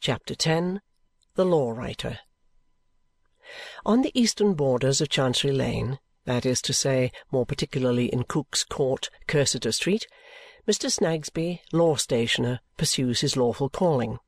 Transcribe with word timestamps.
CHAPTER 0.00 0.32
X 0.32 0.78
The 1.34 1.44
Law 1.44 1.72
Writer 1.72 2.20
On 3.84 4.00
the 4.00 4.18
eastern 4.18 4.54
borders 4.54 5.02
of 5.02 5.10
Chancery 5.10 5.52
Lane, 5.52 5.98
that 6.24 6.46
is 6.46 6.62
to 6.62 6.72
say, 6.72 7.12
more 7.30 7.44
particularly 7.44 8.06
in 8.06 8.22
Cook's 8.22 8.64
Court, 8.64 9.10
Cursitor 9.28 9.74
Street, 9.74 10.06
Mr. 10.66 10.90
Snagsby, 10.90 11.60
law 11.72 11.96
stationer, 11.96 12.60
pursues 12.78 13.20
his 13.20 13.36
lawful 13.36 13.68
calling. 13.68 14.18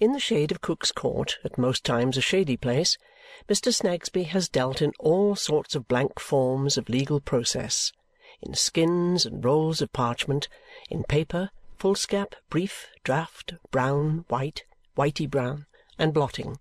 In 0.00 0.10
the 0.10 0.18
shade 0.18 0.50
of 0.50 0.60
Cook's 0.60 0.90
Court, 0.90 1.38
at 1.44 1.58
most 1.58 1.84
times 1.84 2.16
a 2.16 2.20
shady 2.20 2.56
place, 2.56 2.98
Mr. 3.48 3.72
Snagsby 3.72 4.24
has 4.24 4.48
dealt 4.48 4.82
in 4.82 4.92
all 4.98 5.36
sorts 5.36 5.76
of 5.76 5.86
blank 5.86 6.18
forms 6.18 6.76
of 6.76 6.88
legal 6.88 7.20
process 7.20 7.92
in 8.42 8.54
skins 8.54 9.24
and 9.24 9.44
rolls 9.44 9.80
of 9.80 9.92
parchment, 9.92 10.48
in 10.90 11.04
paper, 11.04 11.50
foolscap, 11.78 12.34
brief, 12.48 12.88
draft, 13.04 13.54
brown, 13.70 14.24
white, 14.28 14.64
whitey 14.96 15.30
brown, 15.30 15.66
and 15.98 16.14
blotting, 16.14 16.58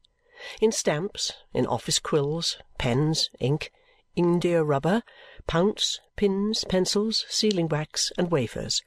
in 0.59 0.71
stamps, 0.71 1.31
in 1.53 1.65
office 1.65 1.99
quills, 1.99 2.57
pens, 2.77 3.29
ink, 3.39 3.71
india-rubber, 4.15 5.01
pounce, 5.47 5.99
pins, 6.17 6.65
pencils, 6.65 7.25
sealing-wax, 7.29 8.11
and 8.17 8.29
wafers, 8.29 8.81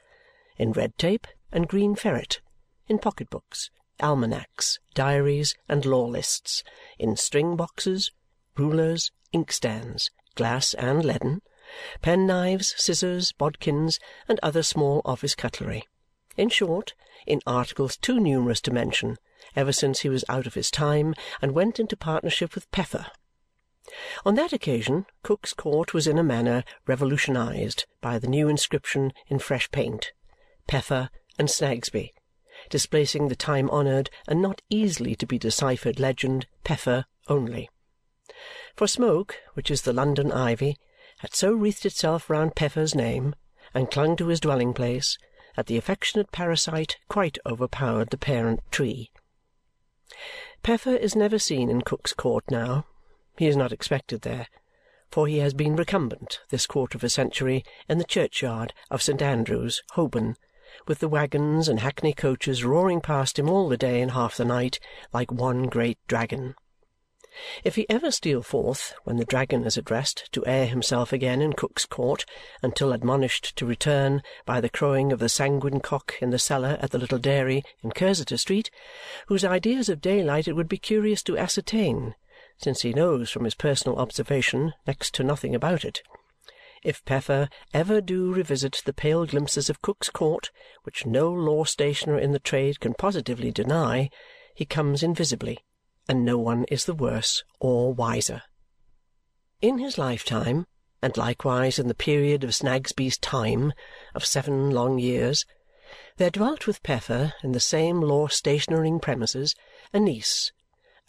in 0.59 0.73
red 0.73 0.97
tape 0.99 1.27
and 1.51 1.67
green 1.67 1.95
ferret, 1.95 2.41
in 2.89 2.99
pocket-books, 2.99 3.71
almanacs, 4.01 4.79
diaries, 4.95 5.57
and 5.67 5.87
law 5.87 6.05
lists, 6.05 6.63
in 6.99 7.17
string 7.17 7.57
boxes, 7.57 8.13
rulers, 8.57 9.11
inkstands, 9.33 10.11
glass 10.35 10.75
and 10.75 11.05
leaden, 11.05 11.41
penknives, 12.03 12.75
scissors, 12.77 13.33
bodkins, 13.33 13.99
and 14.29 14.39
other 14.43 14.63
small 14.63 15.01
office 15.05 15.35
cutlery 15.35 15.88
in 16.39 16.49
short, 16.49 16.95
in 17.27 17.41
articles 17.47 17.97
too 17.97 18.19
numerous 18.19 18.61
to 18.63 18.71
mention, 18.71 19.19
ever 19.55 19.73
since 19.73 20.01
he 20.01 20.09
was 20.09 20.25
out 20.29 20.47
of 20.47 20.55
his 20.55 20.71
time 20.71 21.15
and 21.43 21.53
went 21.53 21.79
into 21.79 21.97
partnership 21.97 22.55
with 22.55 22.71
Peffer. 22.71 23.07
On 24.25 24.35
that 24.37 24.53
occasion, 24.53 25.07
Cook's 25.23 25.53
Court 25.53 25.93
was 25.93 26.07
in 26.07 26.19
a 26.19 26.23
manner 26.23 26.63
revolutionized 26.87 27.87
by 28.01 28.19
the 28.19 28.29
new 28.29 28.49
inscription 28.49 29.13
in 29.27 29.39
fresh 29.39 29.71
paint, 29.71 30.13
Peffer 30.67 31.11
and 31.39 31.49
Snagsby, 31.49 32.13
displacing 32.69 33.29
the 33.29 33.37
time-honoured 33.37 34.11
and 34.27 34.43
not 34.43 34.63
easily 34.69 35.15
to 35.17 35.27
be 35.27 35.39
deciphered 35.39 35.99
legend 35.99 36.47
Peffer 36.65 37.07
only. 37.29 37.71
For 38.77 38.87
smoke, 38.87 39.37
which 39.55 39.71
is 39.71 39.83
the 39.83 39.93
London 39.93 40.31
ivy, 40.31 40.77
had 41.19 41.35
so 41.35 41.53
wreathed 41.53 41.87
itself 41.87 42.31
round 42.31 42.55
Peffer's 42.55 42.95
name 42.95 43.35
and 43.75 43.91
clung 43.91 44.17
to 44.17 44.29
his 44.29 44.41
dwelling-place 44.41 45.19
that 45.59 45.67
the 45.67 45.77
affectionate 45.77 46.31
parasite 46.31 46.99
quite 47.09 47.37
overpowered 47.45 48.11
the 48.11 48.17
parent 48.17 48.61
tree. 48.71 49.11
Peffer 50.63 50.95
is 50.95 51.17
never 51.17 51.37
seen 51.37 51.69
in 51.69 51.83
Cook's 51.83 52.13
Court 52.13 52.45
now. 52.49 52.87
He 53.37 53.49
is 53.49 53.57
not 53.57 53.73
expected 53.73 54.23
there, 54.23 54.47
for 55.11 55.27
he 55.27 55.39
has 55.39 55.55
been 55.55 55.75
recumbent 55.75 56.39
this 56.51 56.65
quarter 56.65 56.97
of 56.97 57.03
a 57.03 57.09
century 57.09 57.65
in 57.89 57.99
the 57.99 58.05
churchyard 58.05 58.73
of 58.89 59.03
St. 59.03 59.21
Andrew's, 59.21 59.83
Holborn, 59.95 60.37
with 60.87 61.01
the 61.01 61.09
waggons 61.09 61.69
and 61.69 61.81
hackney 61.81 62.13
coaches 62.13 62.63
roaring 62.63 63.01
past 63.01 63.37
him 63.37 63.51
all 63.51 63.69
the 63.69 63.77
day 63.77 64.01
and 64.01 64.13
half 64.13 64.37
the 64.37 64.45
night 64.45 64.79
like 65.13 65.33
one 65.33 65.65
great 65.65 65.99
dragon. 66.07 66.55
If 67.63 67.77
he 67.77 67.89
ever 67.89 68.11
steal 68.11 68.43
forth, 68.43 68.95
when 69.05 69.17
the 69.17 69.25
dragon 69.25 69.65
is 69.65 69.79
at 69.79 69.91
rest, 69.91 70.29
to 70.33 70.45
air 70.47 70.67
himself 70.67 71.13
again 71.13 71.41
in 71.41 71.53
Cook's 71.53 71.87
Court 71.87 72.25
until 72.63 72.93
admonished 72.93 73.55
to 73.57 73.67
return 73.67 74.23
by 74.45 74.61
the 74.61 74.69
crowing 74.69 75.13
of 75.13 75.19
the 75.19 75.29
sanguine 75.29 75.81
cock 75.81 76.15
in 76.21 76.31
the 76.31 76.39
cellar 76.39 76.79
at 76.81 76.91
the 76.91 76.99
little 76.99 77.19
dairy 77.19 77.63
in 77.83 77.93
Cursitor 77.93 78.39
Street, 78.39 78.71
whose 79.29 79.45
ideas 79.45 79.89
of 79.89 80.01
daylight 80.01 80.49
it 80.49 80.55
would 80.55 80.69
be 80.69 80.79
curious 80.79 81.23
to 81.23 81.39
ascertain, 81.39 82.15
since 82.57 82.83
he 82.83 82.93
knows 82.93 83.31
from 83.31 83.45
his 83.45 83.55
personal 83.55 83.99
observation 83.99 84.75
next 84.87 85.15
to 85.15 85.23
nothing 85.23 85.55
about 85.55 85.85
it. 85.85 86.03
If 86.83 87.05
Peffer 87.05 87.49
ever 87.73 88.01
do 88.01 88.33
revisit 88.33 88.83
the 88.85 88.93
pale 88.93 89.27
glimpses 89.27 89.71
of 89.71 89.83
Cook's 89.83 90.11
Court, 90.11 90.51
which 90.83 91.07
no 91.07 91.31
law 91.33 91.65
stationer 91.65 92.19
in 92.19 92.33
the 92.33 92.39
trade 92.39 92.81
can 92.81 92.95
positively 92.95 93.51
deny, 93.51 94.11
he 94.55 94.65
comes 94.65 95.03
invisibly 95.03 95.61
and 96.09 96.25
no 96.25 96.39
one 96.39 96.65
is 96.65 96.87
the 96.87 96.95
worse 96.95 97.45
or 97.61 97.93
wiser. 97.93 98.43
In 99.61 99.79
his 99.79 99.99
lifetime, 99.99 100.67
and 101.03 101.17
likewise 101.17 101.79
in 101.79 101.87
the 101.87 101.95
period 101.95 102.43
of 102.43 102.55
Snagsby's 102.55 103.19
time 103.19 103.73
of 104.15 104.25
seven 104.25 104.71
long 104.71 104.99
years, 104.99 105.45
there 106.17 106.31
dwelt 106.31 106.67
with 106.67 106.83
Peffer 106.83 107.35
in 107.43 107.53
the 107.53 107.61
same 107.61 108.01
law-stationering 108.01 109.01
premises 109.01 109.55
a 109.93 110.01
niece, 110.01 110.53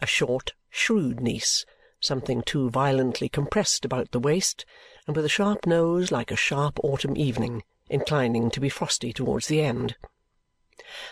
a 0.02 0.06
short, 0.06 0.54
shrewd 0.70 1.20
niece, 1.20 1.66
something 2.00 2.42
too 2.42 2.70
violently 2.70 3.28
compressed 3.28 3.84
about 3.84 4.12
the 4.12 4.20
waist, 4.20 4.66
and 5.08 5.16
with 5.16 5.26
a 5.26 5.30
sharp 5.30 5.66
nose 5.66 6.12
like 6.12 6.32
a 6.32 6.36
sharp 6.36 6.80
autumn 6.84 7.18
evening, 7.18 7.64
inclining 7.90 8.52
to 8.52 8.60
be 8.60 8.70
frosty 8.70 9.12
towards 9.12 9.48
the 9.48 9.62
end. 9.62 9.96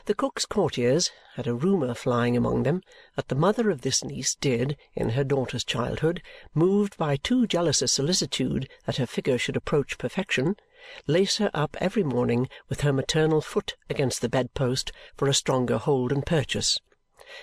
The 0.05 0.15
Cook's 0.15 0.45
courtiers 0.45 1.11
had 1.35 1.45
a 1.45 1.53
rumour 1.53 1.93
flying 1.93 2.37
among 2.37 2.63
them 2.63 2.81
that 3.17 3.27
the 3.27 3.35
mother 3.35 3.69
of 3.69 3.81
this 3.81 4.01
niece 4.01 4.33
did, 4.33 4.77
in 4.95 5.09
her 5.09 5.25
daughter's 5.25 5.65
childhood, 5.65 6.21
moved 6.53 6.95
by 6.97 7.17
too 7.17 7.45
jealous 7.45 7.81
a 7.81 7.89
solicitude 7.89 8.69
that 8.85 8.95
her 8.95 9.05
figure 9.05 9.37
should 9.37 9.57
approach 9.57 9.97
perfection, 9.97 10.55
lace 11.05 11.35
her 11.35 11.51
up 11.53 11.75
every 11.81 12.03
morning 12.03 12.47
with 12.69 12.79
her 12.79 12.93
maternal 12.93 13.41
foot 13.41 13.75
against 13.89 14.21
the 14.21 14.29
bed-post 14.29 14.93
for 15.17 15.27
a 15.27 15.33
stronger 15.33 15.77
hold 15.77 16.13
and 16.13 16.25
purchase, 16.25 16.79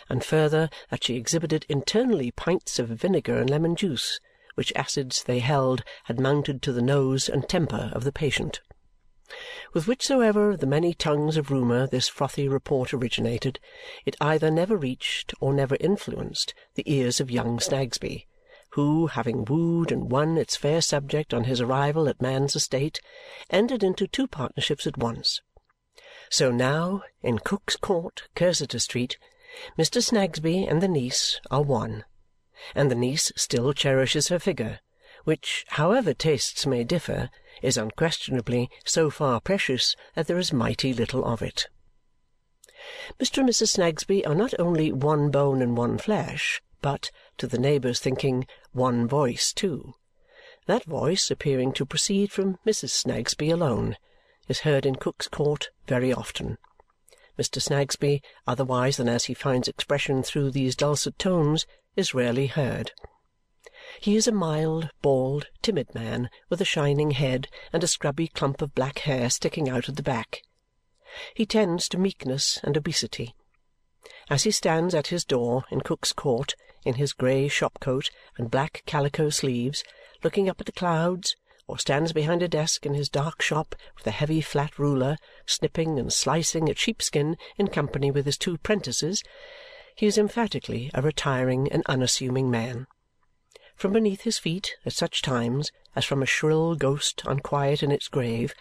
and 0.09 0.25
further 0.25 0.71
that 0.89 1.05
she 1.05 1.17
exhibited 1.17 1.67
internally 1.69 2.31
pints 2.31 2.79
of 2.79 2.89
vinegar 2.89 3.37
and 3.37 3.51
lemon 3.51 3.77
juice, 3.77 4.19
which 4.55 4.73
acids 4.75 5.25
they 5.25 5.41
held 5.41 5.85
had 6.05 6.19
mounted 6.19 6.63
to 6.63 6.73
the 6.73 6.81
nose 6.81 7.29
and 7.29 7.51
temper 7.51 7.91
of 7.93 8.03
the 8.03 8.13
patient. 8.13 8.63
With 9.73 9.87
whichsoever 9.87 10.51
of 10.51 10.61
the 10.61 10.67
many 10.67 10.93
tongues 10.93 11.39
of 11.39 11.51
rumour 11.51 11.87
this 11.87 12.09
frothy 12.09 12.47
report 12.47 12.93
originated, 12.93 13.59
it 14.05 14.17
either 14.21 14.51
never 14.51 14.77
reached 14.77 15.33
or 15.41 15.55
never 15.55 15.79
influenced 15.81 16.53
the 16.75 16.83
ears 16.93 17.21
of 17.21 17.31
young 17.31 17.59
Snagsby, 17.59 18.27
who, 18.73 19.07
having 19.07 19.45
wooed 19.47 19.91
and 19.91 20.11
won 20.11 20.37
its 20.37 20.57
fair 20.57 20.83
subject 20.83 21.33
on 21.33 21.45
his 21.45 21.61
arrival 21.61 22.09
at 22.09 22.21
man's 22.21 22.55
estate, 22.55 23.01
entered 23.49 23.83
into 23.83 24.07
two 24.07 24.27
partnerships 24.27 24.87
at 24.87 24.99
once. 24.99 25.41
So 26.29 26.51
now, 26.51 27.03
in 27.23 27.39
Cook's 27.39 27.77
Court, 27.77 28.29
Cursitor 28.35 28.81
Street, 28.81 29.17
Mr. 29.79 30.03
Snagsby 30.03 30.67
and 30.67 30.83
the 30.83 30.89
niece 30.89 31.41
are 31.51 31.63
one, 31.63 32.05
and 32.75 32.91
the 32.91 32.95
niece 32.95 33.33
still 33.37 33.73
cherishes 33.73 34.29
her 34.29 34.39
figure, 34.39 34.81
which, 35.25 35.65
however 35.69 36.13
tastes 36.13 36.67
may 36.67 36.85
differ, 36.85 37.31
is 37.65 37.77
unquestionably 37.77 38.71
so 38.85 39.11
far 39.11 39.41
precious 39.41 39.97
that 40.15 40.27
there 40.27 40.39
is 40.39 40.53
mighty 40.53 40.93
little 40.93 41.25
of 41.25 41.43
it. 41.43 41.69
Mr. 43.19 43.39
and 43.39 43.49
Mrs. 43.49 43.69
Snagsby 43.69 44.27
are 44.27 44.35
not 44.35 44.53
only 44.59 44.93
one 44.93 45.31
bone 45.31 45.63
and 45.63 45.77
one 45.77 45.97
flesh, 45.97 46.61
but, 46.83 47.11
to 47.39 47.47
the 47.47 47.59
neighbours' 47.59 47.99
thinking, 47.99 48.47
one 48.73 49.09
voice 49.09 49.53
too. 49.53 49.95
That 50.67 50.85
voice, 50.85 51.31
appearing 51.31 51.73
to 51.75 51.87
proceed 51.87 52.31
from 52.31 52.59
Mrs. 52.67 52.91
Snagsby 52.91 53.51
alone, 53.51 53.97
is 54.49 54.61
heard 54.61 54.85
in 54.85 54.97
Cook's 54.97 55.29
Court 55.29 55.71
very 55.87 56.13
often. 56.13 56.59
Mr. 57.39 57.61
Snagsby, 57.61 58.23
otherwise 58.47 58.99
than 58.99 59.09
as 59.09 59.25
he 59.25 59.35
finds 59.35 59.67
expression 59.67 60.23
through 60.23 60.51
these 60.51 60.77
dulcet 60.77 61.19
tones, 61.19 61.67
is 61.97 62.15
rarely 62.15 62.47
heard. 62.47 62.93
He 64.01 64.17
is 64.17 64.27
a 64.27 64.33
mild, 64.33 64.91
bald, 65.03 65.49
timid 65.61 65.95
man 65.95 66.31
with 66.49 66.61
a 66.61 66.65
shining 66.65 67.11
head 67.11 67.49
and 67.73 67.85
a 67.85 67.87
scrubby 67.87 68.29
clump 68.29 68.63
of 68.63 68.75
black 68.75 69.01
hair 69.01 69.29
sticking 69.29 69.69
out 69.69 69.89
at 69.89 69.97
the 69.97 70.03
back. 70.03 70.43
He 71.35 71.45
tends 71.45 71.89
to 71.91 71.99
meekness 71.99 72.59
and 72.63 72.77
obesity. 72.77 73.35
As 74.31 74.45
he 74.45 74.51
stands 74.51 74.95
at 74.95 75.09
his 75.09 75.25
door 75.25 75.65
in 75.71 75.81
Cook's 75.81 76.13
Court 76.13 76.55
in 76.85 76.95
his 76.95 77.13
grey 77.13 77.49
shop-coat 77.49 78.11
and 78.39 78.51
black 78.51 78.83
calico 78.87 79.29
sleeves, 79.31 79.85
looking 80.23 80.49
up 80.49 80.61
at 80.61 80.67
the 80.67 80.73
clouds, 80.73 81.37
or 81.67 81.79
stands 81.79 82.13
behind 82.13 82.43
a 82.43 82.49
desk 82.49 82.85
in 82.85 82.95
his 82.95 83.09
dark 83.09 83.41
shop 83.41 83.75
with 83.97 84.07
a 84.07 84.11
heavy 84.11 84.41
flat 84.41 84.79
ruler, 84.79 85.17
snipping 85.47 85.99
and 85.99 86.13
slicing 86.13 86.69
at 86.69 86.79
sheepskin 86.79 87.37
in 87.57 87.69
company 87.69 88.11
with 88.11 88.27
his 88.27 88.37
two 88.37 88.59
prentices, 88.59 89.23
he 89.97 90.07
is 90.07 90.19
emphatically 90.19 90.91
a 90.93 91.01
retiring 91.01 91.71
and 91.71 91.83
unassuming 91.87 92.51
man. 92.51 92.87
From 93.77 93.93
beneath 93.93 94.21
his 94.21 94.39
feet, 94.39 94.77
at 94.87 94.93
such 94.93 95.21
times, 95.21 95.73
as 95.97 96.05
from 96.05 96.23
a 96.23 96.27
shrill 96.27 96.77
ghost 96.77 97.23
unquiet 97.27 97.83
in 97.83 97.91
its 97.91 98.07
grave, 98.07 98.55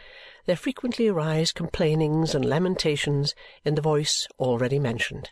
there 0.46 0.56
frequently 0.56 1.08
arise 1.08 1.52
complainings 1.52 2.34
and 2.34 2.44
lamentations 2.44 3.36
in 3.64 3.76
the 3.76 3.82
voice 3.82 4.28
already 4.40 4.80
mentioned, 4.80 5.30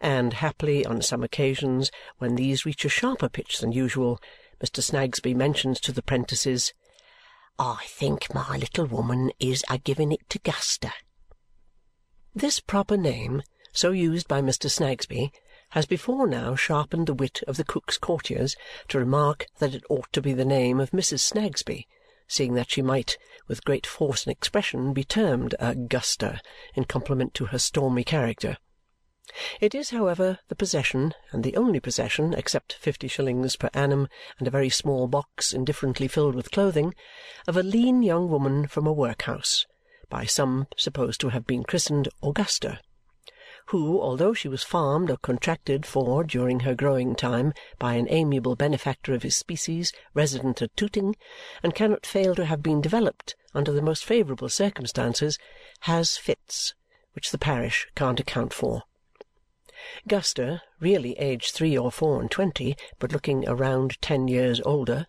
and 0.00 0.34
happily 0.34 0.86
on 0.86 1.02
some 1.02 1.24
occasions, 1.24 1.90
when 2.18 2.36
these 2.36 2.64
reach 2.64 2.84
a 2.84 2.88
sharper 2.88 3.28
pitch 3.28 3.58
than 3.58 3.72
usual, 3.72 4.20
Mr. 4.62 4.82
Snagsby 4.82 5.34
mentions 5.34 5.80
to 5.80 5.90
the 5.90 6.02
'prentices, 6.02 6.72
"I 7.58 7.84
think 7.86 8.32
my 8.32 8.56
little 8.56 8.86
woman 8.86 9.32
is 9.40 9.64
a 9.68 9.78
giving 9.78 10.12
it 10.12 10.30
to 10.30 10.38
Guster." 10.38 10.92
This 12.34 12.60
proper 12.60 12.96
name 12.96 13.42
so 13.72 13.90
used 13.90 14.28
by 14.28 14.40
Mr. 14.40 14.70
Snagsby, 14.70 15.32
has 15.70 15.84
before 15.84 16.26
now 16.26 16.54
sharpened 16.54 17.06
the 17.06 17.14
wit 17.14 17.42
of 17.46 17.56
the 17.56 17.64
Cook's 17.64 17.98
Courtiers 17.98 18.56
to 18.88 18.98
remark 18.98 19.46
that 19.58 19.74
it 19.74 19.84
ought 19.90 20.10
to 20.12 20.22
be 20.22 20.32
the 20.32 20.44
name 20.44 20.80
of 20.80 20.92
Mrs. 20.92 21.20
Snagsby, 21.20 21.86
seeing 22.26 22.54
that 22.54 22.70
she 22.70 22.80
might, 22.80 23.18
with 23.46 23.64
great 23.64 23.86
force 23.86 24.24
and 24.24 24.32
expression, 24.32 24.92
be 24.92 25.04
termed 25.04 25.54
a 25.58 25.74
Guster 25.74 26.40
in 26.74 26.84
compliment 26.84 27.34
to 27.34 27.46
her 27.46 27.58
stormy 27.58 28.02
character. 28.02 28.56
It 29.60 29.74
is, 29.74 29.90
however, 29.90 30.38
the 30.48 30.56
possession, 30.56 31.12
and 31.32 31.44
the 31.44 31.56
only 31.56 31.80
possession, 31.80 32.32
except 32.32 32.72
fifty 32.72 33.08
shillings 33.08 33.56
per 33.56 33.68
annum 33.74 34.08
and 34.38 34.48
a 34.48 34.50
very 34.50 34.70
small 34.70 35.06
box 35.06 35.52
indifferently 35.52 36.08
filled 36.08 36.34
with 36.34 36.50
clothing, 36.50 36.94
of 37.46 37.58
a 37.58 37.62
lean 37.62 38.02
young 38.02 38.30
woman 38.30 38.66
from 38.66 38.86
a 38.86 38.92
workhouse, 38.92 39.66
by 40.08 40.24
some 40.24 40.66
supposed 40.78 41.20
to 41.20 41.28
have 41.28 41.46
been 41.46 41.62
christened 41.62 42.08
Augusta 42.22 42.80
who, 43.68 44.00
although 44.00 44.32
she 44.32 44.48
was 44.48 44.62
farmed 44.62 45.10
or 45.10 45.18
contracted 45.18 45.84
for 45.84 46.24
during 46.24 46.60
her 46.60 46.74
growing 46.74 47.14
time 47.14 47.52
by 47.78 47.94
an 47.94 48.06
amiable 48.08 48.56
benefactor 48.56 49.12
of 49.12 49.22
his 49.22 49.36
species 49.36 49.92
resident 50.14 50.62
at 50.62 50.74
Tooting 50.74 51.14
and 51.62 51.74
cannot 51.74 52.06
fail 52.06 52.34
to 52.34 52.46
have 52.46 52.62
been 52.62 52.80
developed 52.80 53.36
under 53.54 53.70
the 53.70 53.82
most 53.82 54.06
favourable 54.06 54.48
circumstances, 54.48 55.38
has 55.80 56.16
fits, 56.16 56.72
which 57.12 57.30
the 57.30 57.36
parish 57.36 57.86
can't 57.94 58.20
account 58.20 58.54
for. 58.54 58.84
Guster, 60.08 60.62
really 60.80 61.12
aged 61.18 61.52
three 61.52 61.76
or 61.76 61.92
four 61.92 62.22
and 62.22 62.30
twenty, 62.30 62.74
but 62.98 63.12
looking 63.12 63.46
a 63.46 63.54
round 63.54 64.00
ten 64.00 64.28
years 64.28 64.62
older, 64.64 65.06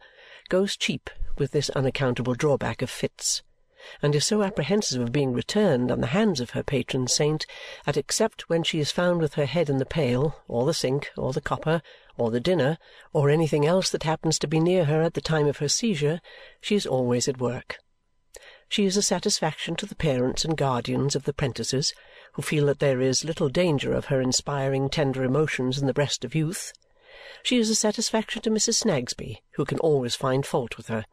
goes 0.50 0.76
cheap 0.76 1.10
with 1.38 1.52
this 1.52 1.70
unaccountable 1.70 2.34
drawback 2.34 2.82
of 2.82 2.90
fits 2.90 3.42
and 4.02 4.16
is 4.16 4.26
so 4.26 4.44
apprehensive 4.44 5.02
of 5.02 5.12
being 5.12 5.34
returned 5.34 5.92
on 5.92 6.02
the 6.02 6.08
hands 6.08 6.40
of 6.40 6.52
her 6.52 6.64
patron 6.64 7.08
saint 7.08 7.46
that 7.86 7.98
except 7.98 8.50
when 8.50 8.64
she 8.64 8.80
is 8.80 8.92
found 8.92 9.22
with 9.22 9.36
her 9.36 9.46
head 9.46 9.70
in 9.70 9.78
the 9.78 9.86
pail, 9.86 10.36
or 10.48 10.66
the 10.66 10.74
sink, 10.74 11.10
or 11.18 11.34
the 11.34 11.42
copper, 11.42 11.82
or 12.18 12.32
the 12.32 12.40
dinner, 12.40 12.78
or 13.14 13.30
anything 13.30 13.66
else 13.66 13.90
that 13.90 14.04
happens 14.04 14.38
to 14.38 14.48
be 14.48 14.60
near 14.60 14.86
her 14.86 15.02
at 15.02 15.14
the 15.14 15.22
time 15.22 15.48
of 15.48 15.58
her 15.58 15.70
seizure, 15.70 16.20
she 16.60 16.76
is 16.76 16.86
always 16.86 17.28
at 17.28 17.40
work. 17.40 17.78
She 18.68 18.86
is 18.86 18.98
a 18.98 19.02
satisfaction 19.02 19.76
to 19.78 19.86
the 19.86 19.96
parents 19.96 20.46
and 20.46 20.56
guardians 20.56 21.16
of 21.16 21.24
the 21.24 21.34
'prentices, 21.34 21.94
who 22.34 22.44
feel 22.44 22.68
that 22.68 22.80
there 22.80 23.02
is 23.02 23.24
little 23.24 23.50
danger 23.50 23.94
of 23.94 24.06
her 24.06 24.22
inspiring 24.22 24.90
tender 24.90 25.24
emotions 25.24 25.80
in 25.80 25.88
the 25.88 25.94
breast 25.94 26.24
of 26.24 26.36
youth. 26.36 26.72
She 27.42 27.58
is 27.58 27.70
a 27.70 27.76
satisfaction 27.76 28.42
to 28.44 28.52
Mrs. 28.52 28.76
Snagsby, 28.76 29.42
who 29.54 29.66
can 29.66 29.80
always 29.80 30.16
find 30.16 30.46
fault 30.46 30.78
with 30.78 30.88
her. 30.88 31.06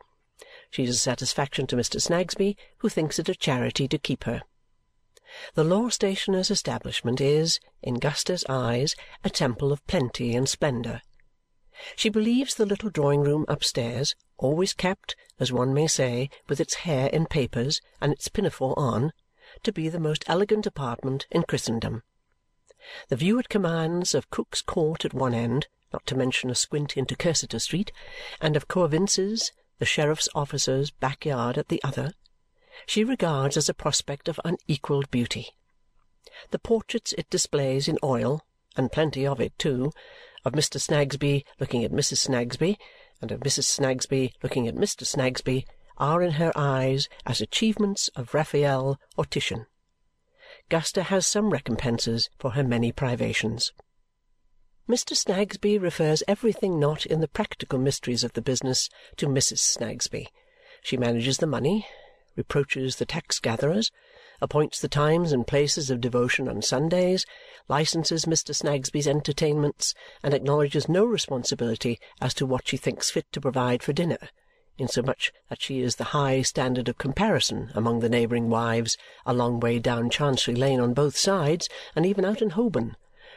She 0.70 0.84
is 0.84 0.90
a 0.90 0.98
satisfaction 0.98 1.66
to 1.68 1.76
Mr. 1.76 2.00
Snagsby, 2.00 2.56
who 2.78 2.88
thinks 2.88 3.18
it 3.18 3.28
a 3.28 3.34
charity 3.34 3.88
to 3.88 3.98
keep 3.98 4.24
her. 4.24 4.42
The 5.54 5.64
law 5.64 5.88
stationer's 5.88 6.50
establishment 6.50 7.20
is, 7.20 7.60
in 7.82 7.96
Guster's 7.96 8.44
eyes, 8.48 8.94
a 9.24 9.30
temple 9.30 9.72
of 9.72 9.86
plenty 9.86 10.34
and 10.34 10.48
splendour. 10.48 11.02
She 11.94 12.08
believes 12.08 12.54
the 12.54 12.64
little 12.64 12.88
drawing-room 12.88 13.44
upstairs, 13.48 14.14
always 14.38 14.72
kept, 14.72 15.14
as 15.38 15.52
one 15.52 15.74
may 15.74 15.86
say, 15.86 16.30
with 16.48 16.60
its 16.60 16.74
hair 16.74 17.08
in 17.08 17.26
papers 17.26 17.80
and 18.00 18.12
its 18.12 18.28
pinafore 18.28 18.78
on, 18.78 19.12
to 19.62 19.72
be 19.72 19.88
the 19.88 20.00
most 20.00 20.24
elegant 20.26 20.66
apartment 20.66 21.26
in 21.30 21.42
Christendom. 21.42 22.02
The 23.08 23.16
view 23.16 23.38
it 23.38 23.48
commands 23.48 24.14
of 24.14 24.30
Cook's 24.30 24.62
Court 24.62 25.04
at 25.04 25.12
one 25.12 25.34
end, 25.34 25.66
not 25.92 26.06
to 26.06 26.14
mention 26.14 26.50
a 26.50 26.54
squint 26.54 26.96
into 26.96 27.16
Cursitor 27.16 27.60
Street, 27.60 27.92
and 28.40 28.56
of 28.56 28.68
Coavinses, 28.68 29.52
the 29.78 29.84
sheriff's 29.84 30.28
officer's 30.34 30.90
back-yard 30.90 31.58
at 31.58 31.68
the 31.68 31.82
other, 31.82 32.12
she 32.86 33.04
regards 33.04 33.56
as 33.56 33.68
a 33.68 33.74
prospect 33.74 34.28
of 34.28 34.40
unequalled 34.44 35.10
beauty. 35.10 35.48
The 36.50 36.58
portraits 36.58 37.14
it 37.16 37.30
displays 37.30 37.88
in 37.88 37.98
oil, 38.02 38.42
and 38.76 38.92
plenty 38.92 39.26
of 39.26 39.40
it 39.40 39.58
too, 39.58 39.92
of 40.44 40.52
Mr. 40.52 40.80
Snagsby 40.80 41.44
looking 41.58 41.84
at 41.84 41.92
Mrs. 41.92 42.18
Snagsby, 42.18 42.78
and 43.20 43.32
of 43.32 43.40
Mrs. 43.40 43.64
Snagsby 43.64 44.32
looking 44.42 44.68
at 44.68 44.74
Mr. 44.74 45.06
Snagsby, 45.06 45.64
are 45.98 46.22
in 46.22 46.32
her 46.32 46.52
eyes 46.54 47.08
as 47.24 47.40
achievements 47.40 48.08
of 48.14 48.34
Raphael 48.34 49.00
or 49.16 49.24
Titian. 49.24 49.66
Guster 50.70 51.02
has 51.02 51.26
some 51.26 51.50
recompenses 51.50 52.28
for 52.38 52.50
her 52.52 52.62
many 52.62 52.92
privations. 52.92 53.72
Mr. 54.88 55.16
Snagsby 55.16 55.78
refers 55.78 56.22
everything 56.28 56.78
not 56.78 57.04
in 57.04 57.20
the 57.20 57.26
practical 57.26 57.76
mysteries 57.76 58.22
of 58.22 58.34
the 58.34 58.40
business 58.40 58.88
to 59.16 59.26
Mrs. 59.26 59.58
Snagsby. 59.58 60.28
She 60.80 60.96
manages 60.96 61.38
the 61.38 61.46
money, 61.48 61.84
reproaches 62.36 62.94
the 62.94 63.04
tax-gatherers, 63.04 63.90
appoints 64.40 64.80
the 64.80 64.86
times 64.86 65.32
and 65.32 65.44
places 65.44 65.90
of 65.90 66.00
devotion 66.00 66.48
on 66.48 66.62
Sundays, 66.62 67.26
licenses 67.66 68.26
Mr. 68.26 68.54
Snagsby's 68.54 69.08
entertainments, 69.08 69.92
and 70.22 70.32
acknowledges 70.32 70.88
no 70.88 71.04
responsibility 71.04 71.98
as 72.20 72.32
to 72.34 72.46
what 72.46 72.68
she 72.68 72.76
thinks 72.76 73.10
fit 73.10 73.26
to 73.32 73.40
provide 73.40 73.82
for 73.82 73.92
dinner, 73.92 74.28
insomuch 74.78 75.32
that 75.48 75.60
she 75.60 75.80
is 75.80 75.96
the 75.96 76.14
high 76.14 76.42
standard 76.42 76.88
of 76.88 76.96
comparison 76.96 77.72
among 77.74 77.98
the 77.98 78.08
neighbouring 78.08 78.48
wives 78.48 78.96
a 79.24 79.34
long 79.34 79.58
way 79.58 79.80
down 79.80 80.10
Chancery 80.10 80.54
Lane 80.54 80.78
on 80.78 80.94
both 80.94 81.16
sides, 81.16 81.68
and 81.96 82.06
even 82.06 82.24
out 82.24 82.40
in 82.40 82.50
Holborn 82.50 82.94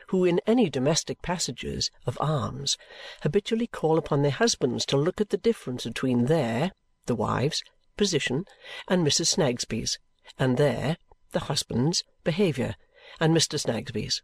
who 0.09 0.25
in 0.25 0.41
any 0.47 0.71
domestic 0.71 1.21
passages 1.21 1.91
of 2.07 2.17
arms 2.19 2.77
habitually 3.21 3.67
call 3.67 3.95
upon 3.95 4.23
their 4.23 4.31
husbands 4.31 4.83
to 4.83 4.97
look 4.97 5.21
at 5.21 5.29
the 5.29 5.37
difference 5.37 5.83
between 5.83 6.25
their 6.25 6.71
(the 7.05 7.13
wives' 7.13 7.61
position 7.95 8.43
and 8.87 9.05
Mrs. 9.05 9.27
Snagsby's, 9.27 9.99
and 10.39 10.57
their 10.57 10.97
(the 11.31 11.41
husbands') 11.41 12.03
behaviour 12.23 12.75
and 13.19 13.35
Mr. 13.37 13.59
Snagsby's. 13.59 14.23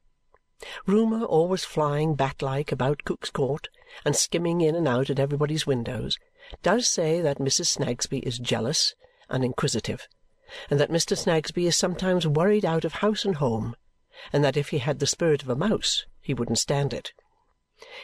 Rumour 0.88 1.24
always 1.24 1.64
flying 1.64 2.16
bat-like 2.16 2.72
about 2.72 3.04
Cook's 3.06 3.30
Court 3.30 3.68
and 4.04 4.16
skimming 4.16 4.62
in 4.62 4.74
and 4.74 4.88
out 4.88 5.12
at 5.12 5.20
everybody's 5.20 5.68
windows 5.68 6.18
does 6.64 6.88
say 6.88 7.22
that 7.22 7.38
Mrs. 7.38 7.68
Snagsby 7.68 8.20
is 8.20 8.40
jealous 8.40 8.96
and 9.30 9.44
inquisitive 9.44 10.08
and 10.70 10.80
that 10.80 10.90
Mr. 10.90 11.16
Snagsby 11.16 11.68
is 11.68 11.76
sometimes 11.78 12.26
worried 12.26 12.66
out 12.66 12.86
of 12.86 12.94
house 12.94 13.24
and 13.24 13.36
home 13.36 13.76
and 14.32 14.44
that 14.44 14.58
if 14.58 14.70
he 14.70 14.78
had 14.78 15.00
the 15.00 15.08
spirit 15.08 15.44
of 15.44 15.50
a 15.50 15.56
mouse 15.56 16.06
he 16.22 16.34
wouldn't 16.34 16.58
stand 16.58 16.94
it. 16.94 17.14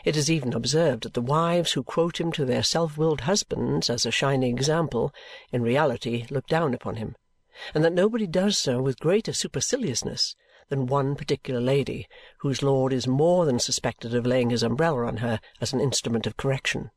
It 0.04 0.18
is 0.18 0.30
even 0.30 0.52
observed 0.54 1.04
that 1.04 1.14
the 1.14 1.22
wives 1.22 1.72
who 1.72 1.84
quote 1.84 2.20
him 2.20 2.32
to 2.34 2.44
their 2.44 2.62
self-willed 2.62 3.22
husbands 3.22 3.90
as 3.90 4.06
a 4.06 4.12
shining 4.12 4.56
example 4.56 5.14
in 5.54 5.62
reality 5.62 6.26
look 6.30 6.46
down 6.48 6.74
upon 6.74 6.98
him, 6.98 7.16
and 7.74 7.84
that 7.86 7.94
nobody 7.94 8.28
does 8.28 8.58
so 8.58 8.82
with 8.82 9.00
greater 9.00 9.32
superciliousness 9.32 10.36
than 10.68 10.88
one 10.88 11.16
particular 11.16 11.62
lady 11.62 12.08
whose 12.40 12.62
lord 12.62 12.92
is 12.92 13.08
more 13.08 13.46
than 13.46 13.60
suspected 13.60 14.14
of 14.14 14.26
laying 14.26 14.50
his 14.50 14.64
umbrella 14.64 15.06
on 15.06 15.18
her 15.18 15.40
as 15.62 15.72
an 15.72 15.80
instrument 15.80 16.28
of 16.28 16.36
correction. 16.36 16.92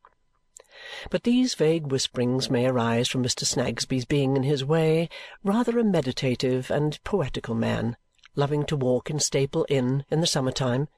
But 1.11 1.23
these 1.23 1.55
vague 1.55 1.87
whisperings 1.87 2.51
may 2.51 2.67
arise 2.67 3.07
from 3.07 3.23
Mr. 3.23 3.45
Snagsby's 3.45 4.05
being 4.05 4.37
in 4.37 4.43
his 4.43 4.65
way 4.65 5.09
rather 5.45 5.79
a 5.79 5.85
meditative 5.85 6.71
and 6.71 6.99
poetical 7.05 7.55
man 7.55 7.97
loving 8.37 8.65
to 8.65 8.77
walk 8.77 9.11
in 9.11 9.21
Staple 9.21 9.65
Inn 9.69 10.05
in 10.11 10.21
the 10.21 10.27
summer 10.27 10.51
time, 10.51 10.89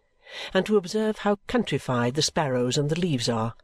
and 0.55 0.65
to 0.67 0.77
observe 0.77 1.19
how 1.19 1.39
countrified 1.47 2.15
the 2.15 2.23
sparrows 2.23 2.79
and 2.79 2.89
the 2.89 2.99
leaves 2.99 3.29
are, 3.29 3.55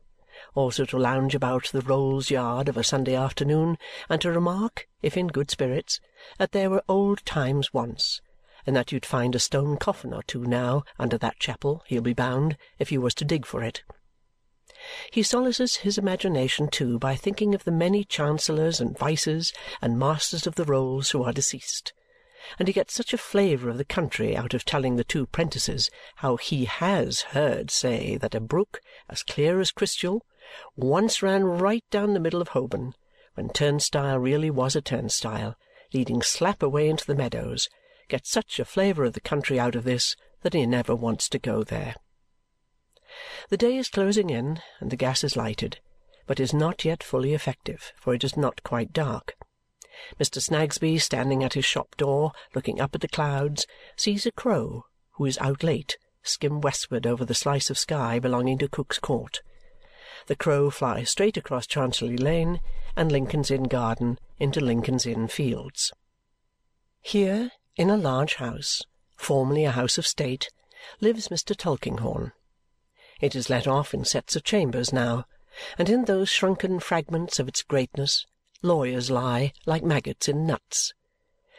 also 0.55 0.85
to 0.85 0.99
lounge 0.99 1.35
about 1.35 1.71
the 1.73 1.81
Rolls 1.81 2.31
Yard 2.31 2.69
of 2.69 2.77
a 2.77 2.85
Sunday 2.85 3.15
afternoon, 3.15 3.79
and 4.09 4.21
to 4.21 4.31
remark, 4.31 4.89
if 5.01 5.17
in 5.17 5.29
good 5.29 5.51
spirits, 5.51 6.01
that 6.39 6.53
there 6.53 6.71
were 6.71 6.85
old 6.89 7.25
times 7.25 7.73
once, 7.73 8.21
and 8.67 8.77
that 8.77 8.93
you'd 8.93 9.07
find 9.07 9.35
a 9.35 9.41
stone 9.41 9.77
coffin 9.77 10.13
or 10.13 10.23
two 10.23 10.45
now 10.45 10.85
under 10.99 11.17
that 11.19 11.39
chapel, 11.39 11.83
he'll 11.87 12.03
be 12.03 12.13
bound, 12.13 12.57
if 12.79 12.93
you 12.93 13.01
was 13.01 13.15
to 13.15 13.25
dig 13.25 13.47
for 13.47 13.63
it. 13.63 13.83
He 15.11 15.23
solaces 15.23 15.79
his 15.79 15.97
imagination, 15.97 16.69
too, 16.69 16.99
by 16.99 17.17
thinking 17.17 17.55
of 17.55 17.65
the 17.65 17.71
many 17.71 18.05
Chancellors 18.05 18.81
and 18.81 18.99
Vices 18.99 19.53
and 19.81 19.99
Masters 19.99 20.47
of 20.47 20.57
the 20.57 20.65
Rolls 20.65 21.11
who 21.11 21.23
are 21.23 21.33
deceased 21.33 21.93
and 22.59 22.69
he 22.69 22.75
gets 22.75 22.95
such 22.95 23.13
a 23.13 23.19
flavour 23.19 23.71
of 23.71 23.79
the 23.79 23.85
country 23.85 24.37
out 24.37 24.55
of 24.55 24.65
telling 24.65 24.97
the 24.97 25.05
two 25.05 25.27
prentices 25.27 25.91
how 26.17 26.37
he 26.37 26.65
HAS 26.65 27.23
heard 27.23 27.71
say 27.71 28.17
that 28.17 28.35
a 28.35 28.41
brook 28.41 28.81
as 29.09 29.23
clear 29.23 29.61
as 29.61 29.71
crystal 29.71 30.25
once 30.77 31.23
ran 31.23 31.45
right 31.45 31.85
down 31.91 32.15
the 32.15 32.21
middle 32.21 32.43
of 32.43 32.49
Holborn, 32.49 32.95
when 33.35 33.49
turnstile 33.49 34.19
really 34.19 34.51
was 34.51 34.77
a 34.77 34.83
turnstile, 34.83 35.57
leading 35.93 36.21
slap 36.21 36.63
away 36.63 36.89
into 36.89 37.07
the 37.07 37.15
meadows, 37.15 37.69
gets 38.09 38.31
such 38.31 38.59
a 38.59 38.65
flavour 38.65 39.05
of 39.05 39.15
the 39.15 39.21
country 39.21 39.59
out 39.59 39.75
of 39.75 39.85
this 39.85 40.17
that 40.43 40.55
he 40.55 40.67
never 40.67 40.95
wants 40.95 41.29
to 41.29 41.39
go 41.39 41.63
there. 41.63 41.95
The 43.49 43.57
day 43.57 43.77
is 43.77 43.89
closing 43.89 44.31
in, 44.31 44.61
and 44.81 44.91
the 44.91 44.97
gas 44.97 45.23
is 45.23 45.37
lighted, 45.37 45.81
but 46.27 46.41
is 46.41 46.53
not 46.53 46.85
yet 46.85 47.03
fully 47.03 47.35
effective, 47.35 47.93
for 47.97 48.15
it 48.15 48.25
is 48.25 48.37
not 48.37 48.63
quite 48.63 48.93
dark. 48.93 49.37
Mr. 50.19 50.41
Snagsby, 50.41 50.99
standing 50.99 51.45
at 51.45 51.55
his 51.55 51.65
shop 51.65 51.97
door 51.97 52.33
looking 52.55 52.81
up 52.81 52.95
at 52.95 53.01
the 53.01 53.09
clouds, 53.09 53.67
sees 53.97 54.27
a 54.27 54.33
crow, 54.33 54.85
who 55.13 55.27
is 55.27 55.39
out 55.39 55.63
late, 55.63 55.97
skim 56.23 56.61
westward 56.61 57.07
over 57.07 57.25
the 57.25 57.35
slice 57.35 57.71
of 57.71 57.79
sky 57.79 58.19
belonging 58.19 58.59
to 58.59 58.69
Cook's 58.69 58.99
Court. 58.99 59.43
The 60.27 60.37
crow 60.37 60.71
flies 60.71 61.11
straight 61.11 61.37
across 61.37 61.67
Chancery 61.67 62.17
Lane 62.17 62.61
and 62.97 63.11
Lincoln's 63.11 63.51
Inn 63.51 63.65
Garden 63.65 64.19
into 64.39 64.61
Lincoln's 64.61 65.07
Inn 65.07 65.29
Fields. 65.29 65.93
Here, 67.01 67.53
in 67.77 67.91
a 67.91 67.97
large 67.97 68.35
house, 68.35 68.83
formerly 69.17 69.65
a 69.65 69.71
house 69.71 69.99
of 69.99 70.07
state, 70.07 70.49
lives 71.01 71.29
Mr. 71.29 71.57
Tulkinghorn. 71.57 72.33
It 73.21 73.35
is 73.35 73.49
let 73.49 73.69
off 73.69 73.95
in 73.95 74.05
sets 74.05 74.35
of 74.37 74.45
chambers 74.45 74.93
now, 74.93 75.27
and 75.79 75.89
in 75.89 76.07
those 76.07 76.29
shrunken 76.29 76.81
fragments 76.81 77.39
of 77.39 77.47
its 77.47 77.63
greatness 77.63 78.27
lawyers 78.63 79.11
lie 79.11 79.53
like 79.67 79.83
maggots 79.83 80.29
in 80.29 80.47
nuts. 80.47 80.95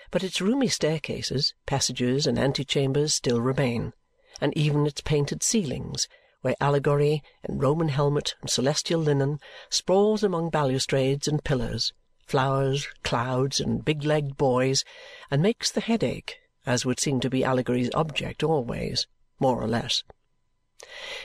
But 0.10 0.24
its 0.24 0.42
roomy 0.42 0.68
staircases, 0.68 1.54
passages, 1.66 2.26
and 2.26 2.38
antechambers 2.38 3.14
still 3.14 3.42
remain, 3.42 3.94
and 4.40 4.58
even 4.58 4.88
its 4.88 5.02
painted 5.02 5.44
ceilings, 5.44 6.08
where 6.42 6.56
allegory, 6.60 7.22
in 7.48 7.60
Roman 7.60 7.90
helmet 7.90 8.36
and 8.42 8.50
celestial 8.50 9.00
linen, 9.00 9.40
sprawls 9.70 10.24
among 10.24 10.50
balustrades 10.50 11.28
and 11.28 11.44
pillars, 11.44 11.94
flowers, 12.26 12.88
clouds, 13.04 13.60
and 13.60 13.84
big-legged 13.84 14.38
boys, 14.38 14.84
and 15.30 15.42
makes 15.42 15.72
the 15.72 15.82
head 15.82 16.04
ache, 16.04 16.38
as 16.66 16.86
would 16.86 17.00
seem 17.00 17.20
to 17.20 17.30
be 17.30 17.44
Allegory's 17.44 17.90
object 17.94 18.44
always, 18.44 19.08
more 19.40 19.62
or 19.62 19.68
less. 19.68 20.04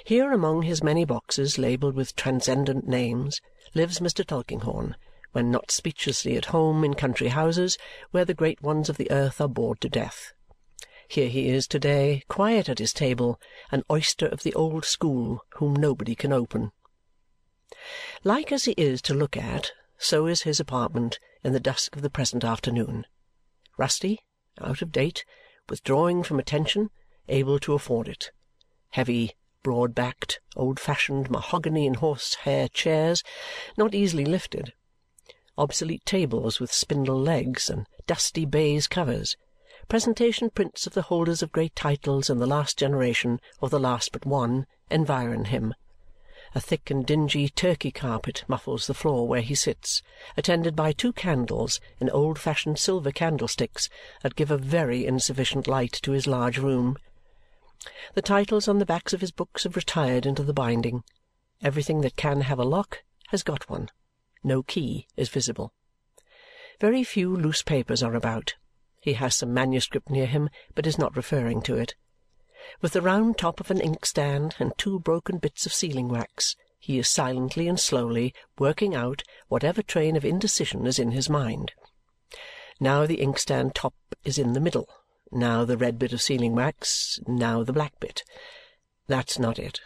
Here 0.04 0.32
among 0.32 0.62
his 0.62 0.82
many 0.82 1.04
boxes 1.04 1.58
labelled 1.58 1.94
with 1.94 2.14
transcendent 2.14 2.86
names 2.86 3.40
lives 3.74 3.98
Mr. 3.98 4.24
Tulkinghorn, 4.24 4.96
when 5.32 5.50
not 5.50 5.70
speechlessly 5.70 6.36
at 6.36 6.46
home 6.46 6.84
in 6.84 6.94
country 6.94 7.28
houses 7.28 7.78
where 8.10 8.24
the 8.24 8.34
great 8.34 8.62
ones 8.62 8.88
of 8.88 8.96
the 8.96 9.10
earth 9.10 9.40
are 9.40 9.48
bored 9.48 9.80
to 9.80 9.88
death. 9.88 10.32
Here 11.08 11.28
he 11.28 11.48
is 11.48 11.66
to-day, 11.68 12.22
quiet 12.28 12.68
at 12.68 12.78
his 12.78 12.92
table, 12.92 13.40
an 13.70 13.82
oyster 13.90 14.26
of 14.26 14.42
the 14.42 14.54
old 14.54 14.84
school 14.84 15.40
whom 15.54 15.74
nobody 15.74 16.14
can 16.14 16.32
open. 16.32 16.70
Like 18.24 18.52
as 18.52 18.64
he 18.64 18.72
is 18.72 19.00
to 19.02 19.14
look 19.14 19.36
at, 19.36 19.72
so 19.96 20.26
is 20.26 20.42
his 20.42 20.60
apartment 20.60 21.18
in 21.42 21.52
the 21.52 21.60
dusk 21.60 21.96
of 21.96 22.02
the 22.02 22.10
present 22.10 22.44
afternoon. 22.44 23.06
Rusty, 23.76 24.20
out 24.60 24.82
of 24.82 24.92
date, 24.92 25.24
withdrawing 25.68 26.22
from 26.22 26.38
attention, 26.38 26.90
able 27.28 27.58
to 27.60 27.74
afford 27.74 28.08
it. 28.08 28.30
Heavy, 28.90 29.32
broad-backed, 29.62 30.40
old-fashioned 30.56 31.30
mahogany 31.30 31.86
and 31.86 31.96
horsehair 31.96 32.68
chairs, 32.68 33.22
not 33.76 33.94
easily 33.94 34.24
lifted. 34.24 34.72
Obsolete 35.58 36.06
tables 36.06 36.60
with 36.60 36.72
spindle 36.72 37.20
legs 37.20 37.68
and 37.68 37.84
dusty 38.06 38.44
baize 38.44 38.86
covers. 38.86 39.36
Presentation 39.88 40.50
prints 40.50 40.86
of 40.86 40.94
the 40.94 41.02
holders 41.02 41.42
of 41.42 41.50
great 41.50 41.74
titles 41.74 42.30
in 42.30 42.38
the 42.38 42.46
last 42.46 42.78
generation 42.78 43.40
or 43.60 43.68
the 43.68 43.80
last 43.80 44.12
but 44.12 44.24
one 44.24 44.66
environ 44.88 45.46
him. 45.46 45.74
A 46.54 46.60
thick 46.60 46.92
and 46.92 47.04
dingy 47.04 47.48
Turkey 47.48 47.90
carpet 47.90 48.44
muffles 48.46 48.86
the 48.86 48.94
floor 48.94 49.26
where 49.26 49.40
he 49.40 49.56
sits, 49.56 50.00
attended 50.36 50.76
by 50.76 50.92
two 50.92 51.12
candles 51.12 51.80
in 51.98 52.08
old-fashioned 52.08 52.78
silver 52.78 53.10
candlesticks 53.10 53.88
that 54.22 54.36
give 54.36 54.52
a 54.52 54.58
very 54.58 55.04
insufficient 55.04 55.66
light 55.66 55.92
to 56.02 56.12
his 56.12 56.28
large 56.28 56.58
room. 56.58 56.96
The 58.14 58.22
titles 58.22 58.68
on 58.68 58.78
the 58.78 58.86
backs 58.86 59.12
of 59.12 59.20
his 59.20 59.32
books 59.32 59.64
have 59.64 59.74
retired 59.74 60.24
into 60.24 60.44
the 60.44 60.54
binding. 60.54 61.02
Everything 61.62 62.02
that 62.02 62.14
can 62.14 62.42
have 62.42 62.60
a 62.60 62.64
lock 62.64 63.02
has 63.30 63.42
got 63.42 63.68
one. 63.68 63.88
No 64.42 64.62
key 64.62 65.06
is 65.16 65.28
visible. 65.28 65.72
Very 66.80 67.04
few 67.04 67.34
loose 67.34 67.62
papers 67.62 68.02
are 68.02 68.14
about. 68.14 68.54
He 69.00 69.14
has 69.14 69.34
some 69.34 69.52
manuscript 69.52 70.10
near 70.10 70.26
him, 70.26 70.50
but 70.74 70.86
is 70.86 70.98
not 70.98 71.16
referring 71.16 71.62
to 71.62 71.76
it. 71.76 71.94
With 72.80 72.92
the 72.92 73.02
round 73.02 73.38
top 73.38 73.60
of 73.60 73.70
an 73.70 73.80
inkstand 73.80 74.56
and 74.58 74.76
two 74.76 75.00
broken 75.00 75.38
bits 75.38 75.66
of 75.66 75.72
sealing 75.72 76.08
wax, 76.08 76.56
he 76.78 76.98
is 76.98 77.08
silently 77.08 77.68
and 77.68 77.78
slowly 77.78 78.34
working 78.58 78.94
out 78.94 79.22
whatever 79.48 79.82
train 79.82 80.16
of 80.16 80.24
indecision 80.24 80.86
is 80.86 80.98
in 80.98 81.12
his 81.12 81.28
mind. 81.28 81.72
Now 82.80 83.06
the 83.06 83.20
inkstand 83.20 83.74
top 83.74 83.94
is 84.24 84.38
in 84.38 84.52
the 84.52 84.60
middle 84.60 84.88
now 85.32 85.64
the 85.64 85.76
red 85.76 85.98
bit 85.98 86.12
of 86.12 86.22
sealing 86.22 86.54
wax, 86.54 87.20
now 87.26 87.62
the 87.62 87.72
black 87.72 87.98
bit. 88.00 88.22
That's 89.06 89.38
not 89.38 89.58
it. 89.58 89.80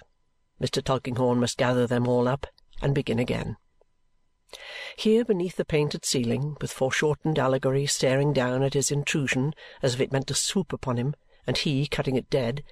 Mr. 0.61 0.83
Tulkinghorn 0.83 1.41
must 1.41 1.59
gather 1.59 1.87
them 1.87 2.07
all 2.07 2.29
up 2.29 2.47
and 2.81 2.95
begin 2.95 3.19
again. 3.19 3.57
Here 4.97 5.25
beneath 5.25 5.57
the 5.57 5.65
painted 5.65 6.05
ceiling, 6.05 6.57
with 6.61 6.73
foreshortened 6.73 7.39
Allegory 7.39 7.87
staring 7.87 8.33
down 8.33 8.63
at 8.63 8.75
his 8.75 8.91
intrusion 8.91 9.55
as 9.83 9.95
if 9.95 10.01
it 10.01 10.13
meant 10.13 10.27
to 10.27 10.35
swoop 10.35 10.73
upon 10.73 10.99
him, 10.99 11.15
and 11.47 11.57
he 11.57 11.87
cutting 11.87 12.17
it 12.17 12.29
dead, 12.29 12.63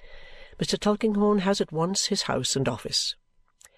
Mr. 0.59 0.77
Tulkinghorn 0.77 1.39
has 1.39 1.59
at 1.59 1.71
once 1.71 2.05
his 2.05 2.23
house 2.23 2.55
and 2.55 2.69
office. 2.69 3.15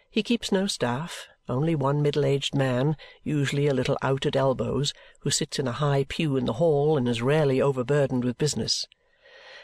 He 0.09 0.21
keeps 0.21 0.51
no 0.51 0.67
staff, 0.67 1.27
only 1.47 1.75
one 1.75 2.01
middle-aged 2.01 2.53
man, 2.53 2.97
usually 3.23 3.67
a 3.67 3.73
little 3.73 3.97
out 4.01 4.25
at 4.25 4.35
elbows, 4.35 4.93
who 5.21 5.29
sits 5.29 5.59
in 5.59 5.67
a 5.67 5.71
high 5.71 6.05
pew 6.07 6.35
in 6.35 6.45
the 6.45 6.53
hall 6.53 6.97
and 6.97 7.07
is 7.07 7.21
rarely 7.21 7.61
overburdened 7.61 8.23
with 8.23 8.37
business. 8.37 8.85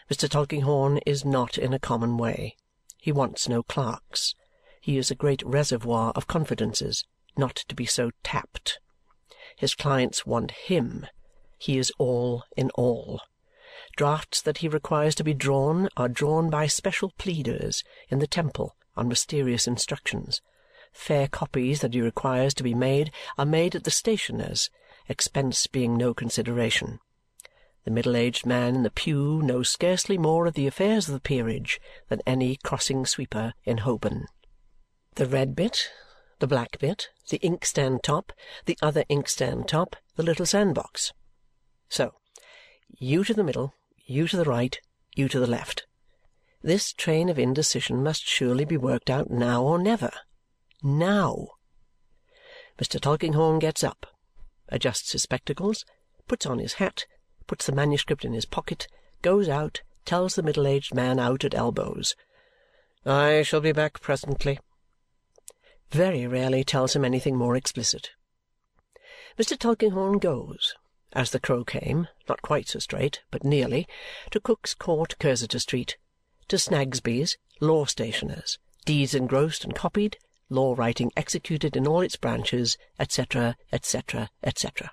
Mr. 0.09 0.29
Tulkinghorn 0.29 0.99
is 1.05 1.23
not 1.23 1.57
in 1.57 1.73
a 1.73 1.79
common 1.79 2.17
way. 2.17 2.55
He 2.97 3.11
wants 3.11 3.47
no 3.47 3.63
clerks. 3.63 4.33
He 4.81 4.97
is 4.97 5.11
a 5.11 5.15
great 5.15 5.43
reservoir 5.43 6.11
of 6.15 6.27
confidences, 6.27 7.05
not 7.37 7.55
to 7.55 7.75
be 7.75 7.85
so 7.85 8.11
tapped. 8.23 8.79
His 9.57 9.75
clients 9.75 10.25
want 10.25 10.51
him. 10.51 11.05
He 11.57 11.77
is 11.77 11.91
all 11.97 12.43
in 12.55 12.69
all. 12.75 13.21
Drafts 13.95 14.41
that 14.41 14.59
he 14.59 14.67
requires 14.67 15.15
to 15.15 15.23
be 15.23 15.33
drawn 15.33 15.89
are 15.97 16.09
drawn 16.09 16.49
by 16.49 16.67
special 16.67 17.11
pleaders 17.17 17.83
in 18.09 18.19
the 18.19 18.27
Temple 18.27 18.75
on 18.95 19.07
mysterious 19.07 19.67
instructions 19.67 20.41
fair 20.93 21.27
copies 21.27 21.81
that 21.81 21.93
he 21.93 22.01
requires 22.01 22.53
to 22.53 22.63
be 22.63 22.73
made 22.73 23.11
are 23.37 23.45
made 23.45 23.75
at 23.75 23.83
the 23.83 23.91
stationer's, 23.91 24.69
expense 25.07 25.67
being 25.67 25.95
no 25.95 26.13
consideration. 26.13 26.99
The 27.85 27.91
middle-aged 27.91 28.45
man 28.45 28.75
in 28.75 28.83
the 28.83 28.91
pew 28.91 29.41
knows 29.41 29.69
scarcely 29.69 30.17
more 30.17 30.45
of 30.45 30.53
the 30.53 30.67
affairs 30.67 31.07
of 31.07 31.13
the 31.13 31.19
peerage 31.19 31.79
than 32.09 32.21
any 32.27 32.57
crossing 32.57 33.05
sweeper 33.05 33.53
in 33.63 33.79
Holborn. 33.79 34.27
The 35.15 35.25
red 35.25 35.55
bit, 35.55 35.89
the 36.39 36.47
black 36.47 36.79
bit, 36.79 37.09
the 37.29 37.37
inkstand 37.37 38.03
top, 38.03 38.31
the 38.65 38.77
other 38.81 39.03
inkstand 39.09 39.67
top, 39.67 39.95
the 40.15 40.23
little 40.23 40.45
sandbox. 40.45 41.13
So, 41.89 42.13
you 42.97 43.23
to 43.23 43.33
the 43.33 43.43
middle, 43.43 43.73
you 44.05 44.27
to 44.27 44.37
the 44.37 44.45
right, 44.45 44.79
you 45.15 45.27
to 45.29 45.39
the 45.39 45.47
left. 45.47 45.85
This 46.61 46.91
train 46.91 47.29
of 47.29 47.39
indecision 47.39 48.03
must 48.03 48.27
surely 48.27 48.65
be 48.65 48.77
worked 48.77 49.09
out 49.09 49.29
now 49.29 49.63
or 49.63 49.77
never 49.79 50.11
now. 50.81 51.47
Mr. 52.77 52.99
Tulkinghorn 52.99 53.59
gets 53.59 53.83
up, 53.83 54.05
adjusts 54.69 55.11
his 55.11 55.23
spectacles, 55.23 55.85
puts 56.27 56.45
on 56.45 56.59
his 56.59 56.73
hat, 56.73 57.05
puts 57.47 57.65
the 57.65 57.71
manuscript 57.71 58.23
in 58.23 58.33
his 58.33 58.45
pocket, 58.45 58.87
goes 59.21 59.49
out, 59.49 59.81
tells 60.05 60.35
the 60.35 60.43
middle-aged 60.43 60.93
man 60.93 61.19
out 61.19 61.43
at 61.43 61.53
elbows, 61.53 62.15
"I 63.05 63.41
shall 63.41 63.61
be 63.61 63.71
back 63.71 63.99
presently." 64.01 64.59
Very 65.91 66.27
rarely 66.27 66.63
tells 66.63 66.95
him 66.95 67.03
anything 67.03 67.35
more 67.35 67.55
explicit. 67.55 68.11
Mr. 69.37 69.57
Tulkinghorn 69.57 70.19
goes, 70.19 70.75
as 71.13 71.31
the 71.31 71.39
crow 71.39 71.63
came, 71.63 72.07
not 72.27 72.41
quite 72.41 72.67
so 72.67 72.77
straight, 72.79 73.21
but 73.31 73.43
nearly, 73.43 73.87
to 74.29 74.39
Cook's 74.39 74.75
Court, 74.75 75.15
Cursitor 75.19 75.59
Street, 75.59 75.97
to 76.47 76.57
Snagsby's, 76.57 77.37
law 77.59 77.85
stationers, 77.85 78.59
deeds 78.85 79.15
engrossed 79.15 79.63
and 79.63 79.73
copied, 79.73 80.17
law 80.49 80.75
writing 80.77 81.11
executed 81.17 81.75
in 81.75 81.87
all 81.87 82.01
its 82.01 82.15
branches, 82.15 82.77
etc., 82.99 83.55
etc., 83.71 84.29
etc. 84.43 84.91